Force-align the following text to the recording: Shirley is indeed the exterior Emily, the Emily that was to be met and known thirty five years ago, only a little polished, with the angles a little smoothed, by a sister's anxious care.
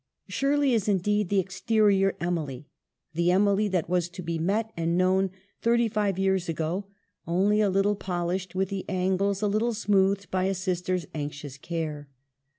Shirley 0.27 0.73
is 0.73 0.87
indeed 0.89 1.29
the 1.29 1.39
exterior 1.39 2.15
Emily, 2.19 2.67
the 3.13 3.29
Emily 3.29 3.67
that 3.67 3.87
was 3.87 4.09
to 4.09 4.23
be 4.23 4.39
met 4.39 4.73
and 4.75 4.97
known 4.97 5.29
thirty 5.61 5.87
five 5.87 6.17
years 6.17 6.49
ago, 6.49 6.87
only 7.27 7.61
a 7.61 7.69
little 7.69 7.95
polished, 7.95 8.55
with 8.55 8.69
the 8.69 8.83
angles 8.89 9.43
a 9.43 9.47
little 9.47 9.75
smoothed, 9.75 10.31
by 10.31 10.45
a 10.45 10.55
sister's 10.55 11.05
anxious 11.13 11.55
care. 11.55 12.09